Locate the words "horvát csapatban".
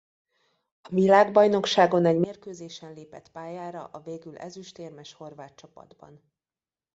5.13-6.21